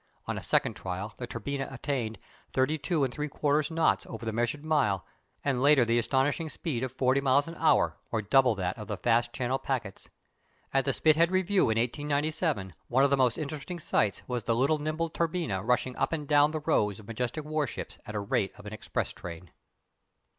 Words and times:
On 0.25 0.35
a 0.35 0.41
second 0.41 0.73
trial 0.75 1.13
the 1.17 1.27
Turbinia 1.27 1.71
attained 1.71 2.17
32 2.53 3.01
3/4 3.01 3.69
knots 3.69 4.07
over 4.07 4.25
the 4.25 4.33
"measured 4.33 4.65
mile," 4.65 5.05
and 5.45 5.61
later 5.61 5.85
the 5.85 5.99
astonishing 5.99 6.49
speed 6.49 6.81
of 6.83 6.91
forty 6.91 7.21
miles 7.21 7.47
an 7.47 7.53
hour, 7.59 7.99
or 8.11 8.19
double 8.23 8.55
that 8.55 8.75
of 8.79 8.87
the 8.87 8.97
fast 8.97 9.31
Channel 9.31 9.59
packets. 9.59 10.09
At 10.73 10.85
the 10.85 10.93
Spithead 10.93 11.29
Review 11.29 11.69
in 11.69 11.77
1897 11.77 12.73
one 12.87 13.03
of 13.03 13.11
the 13.11 13.15
most 13.15 13.37
interesting 13.37 13.77
sights 13.77 14.23
was 14.27 14.45
the 14.45 14.55
little 14.55 14.79
nimble 14.79 15.11
Turbinia 15.11 15.61
rushing 15.63 15.95
up 15.97 16.13
and 16.13 16.27
down 16.27 16.49
the 16.49 16.61
rows 16.61 16.97
of 16.99 17.05
majestic 17.07 17.45
warships 17.45 17.99
at 18.07 18.13
the 18.13 18.21
rate 18.21 18.53
of 18.55 18.65
an 18.65 18.73
express 18.73 19.13
train. 19.13 19.51